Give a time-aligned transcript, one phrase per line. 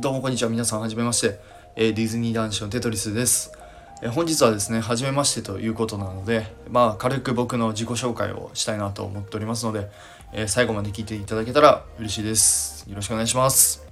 [0.00, 1.38] どうもこんにちは皆さんはじめまして、
[1.76, 3.52] えディズニー男子のテトリスです、
[4.02, 9.88] え本日はですねはじめましてということなのでまあ軽く僕の自己紹介をしたいなと思っておりますので、
[10.32, 12.90] え最後まで聞いていただけたら嬉しいです。
[12.90, 13.86] よろしくお願いします。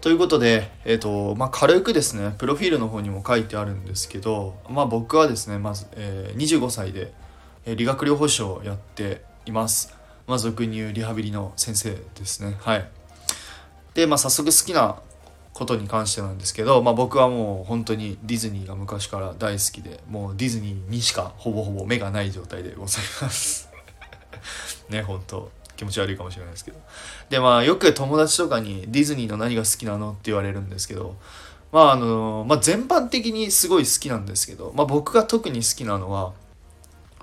[0.00, 7.12] ということで、えーとまあ、軽くですねプロフィールの方にも書いてあるんですけど、まあ、僕はですねまず、えー25歳で、
[7.66, 9.94] え理学療法士をやっています。
[10.26, 12.56] まあ俗に言うリハビリの先生ですね。
[12.60, 12.88] はい。
[13.96, 14.96] で、まあ、早速好きな
[15.54, 23.70] ことに関してなんですけど、まあ、僕はもう本当にディズニーが昔から大好きでもうディズニーにしかほぼほぼ目がない状態でございます。
[24.90, 26.78] ね本当気持ち悪いかもしれないですけど。
[27.30, 31.16] でまあよく友達とかにディズニーの何が好きなのって言われるんですけど
[31.72, 36.34] まああのまあ全般的にすごい好きなんですけど、まあ、僕が特に好きなのは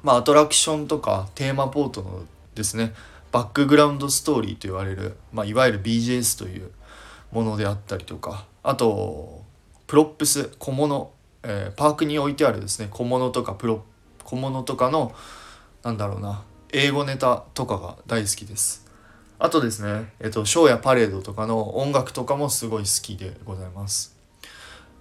[0.01, 2.23] まあアトラクションとかテーマポートの
[2.55, 2.93] ですね。
[3.33, 6.71] バックグラウンドストーリーと言われる、まあ、いわゆる BGS という
[7.31, 9.43] ものであったりとかあと
[9.87, 13.83] プロップス小物、えーパークに置いてあるですね小物とかプロ
[14.23, 15.13] 小物とかの
[15.81, 18.85] なんだろうな英語ネタとかが大好きです。
[19.39, 24.15] あとですね、えっと、ショーやパレードとかの音楽とかもすごい好きでございます。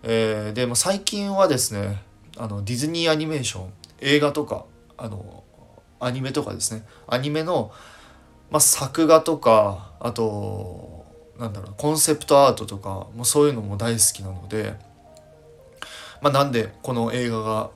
[0.03, 2.03] えーでも最近はですね
[2.37, 4.65] あのディズニーアニメーション映画とか
[4.97, 5.45] あの
[6.01, 7.73] アニメとかですねアニメの、
[8.53, 11.07] まあ、作画とかあと
[11.39, 14.75] なんだろうコンセプトアートとかもそういうのも大好きなので、
[16.21, 17.71] まあ、なんでこの映画が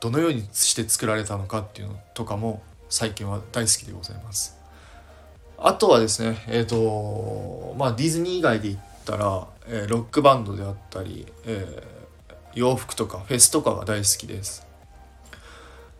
[0.00, 4.58] どのようにして作られたのかっていうのとかも最近は大好きでございます。
[5.56, 12.02] あとはですねえっ、とまあディズニー以外で言ったら、えーロックバンドであったり、えー
[12.54, 14.66] 洋服とかフェスとかが大好きです。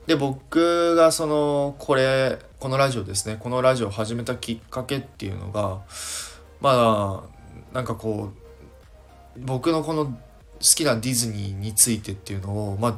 [0.07, 3.39] で僕がそのこれこのラジオですね。
[3.41, 5.81] このラジオを始めたきっかけっていうのが
[6.61, 7.25] ま
[7.73, 8.31] あなんかこ
[9.37, 10.13] う僕のこの好
[10.61, 12.95] きなディズニーについてっていうのをまあ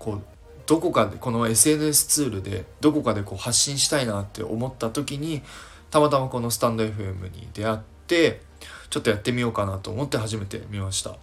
[0.00, 0.22] こう
[0.66, 5.40] どこかでこの SNS ツールでどこかでこう発信したいなって思った時に
[5.92, 8.40] たまたまこのスタンド FM に出会って
[8.90, 11.18] ちょっとやってみようかなと思って始めてみました。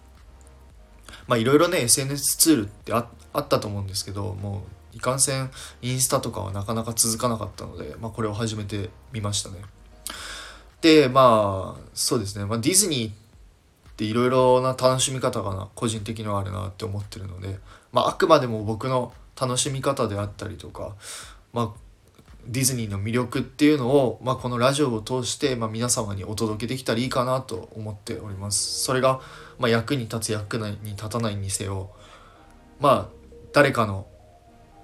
[1.26, 3.06] まあいろいろね SNS ツールってあ
[3.38, 9.56] ったと思うんですけどもういかんせんインスタとかはなかなか続かなかったので、まあ、これを始めてみましたね。
[10.80, 17.58] でまあそうですね、まあ、ディズニーっていろいろな楽しみ方がな個人的にはあるなって思ってるので、
[17.92, 20.96] まあ、あくまでも僕の楽しみ方であったりとか、
[21.52, 21.70] まあ、
[22.46, 28.82] ディズニーの魅力っていうのを、まあ、このラジオを通して、まあ、皆様にお届けできたらいいかなと思っております。
[28.82, 29.20] それが、
[29.58, 31.90] まあ、役に立つ役に立たないにせよ
[32.80, 33.08] まあ
[33.52, 34.06] 誰かの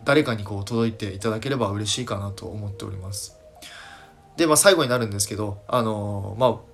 [0.05, 3.37] 誰かにこう届いていただければ嬉しいかなと思っております。
[4.37, 6.69] でまあ最後になるんですけどあのーまあ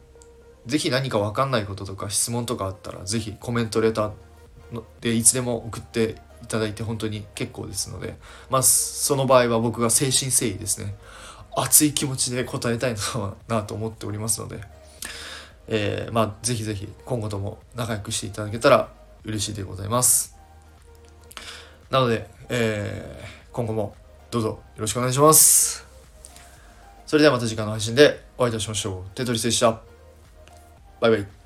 [0.67, 8.17] ぜひ何か分かんないこととか質問とかあったらぜひコメントレターでいつでも送っていただいて本当に結構ですので
[8.49, 10.95] まあその場合は僕が誠心誠意ですね
[11.57, 12.95] 熱い気持ちで答えたい
[13.49, 14.61] なと思っておりますので、
[15.69, 18.89] えーまあぜひぜひ今後とも仲良くしていただけたら
[19.25, 20.37] 嬉しいでございます。
[21.91, 23.95] なので、えー今後も
[24.33, 25.87] どうぞよろしくお願いします。
[27.07, 29.17] それではまた次回の配信でお会いいたしましょう。
[29.17, 29.81] テトリスでした。
[31.01, 31.44] バイバイ。